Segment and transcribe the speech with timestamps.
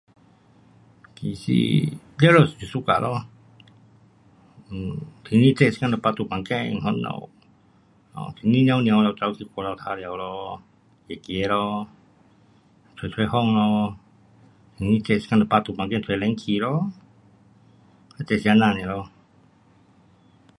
[1.13, 1.51] 就是
[2.19, 3.07] 完了是 suka 咯。
[4.69, 7.07] 嗯，天气热的时间就放在房间那家。
[8.13, 10.59] 啊，天气凉凉就跑去外头玩耍咯。
[11.07, 11.87] 走走咯，
[12.95, 13.95] 吹吹风咯。
[14.79, 16.67] 闲那个时间就放在房间吹冷气咯。
[18.17, 18.95] 就是这样尔咯。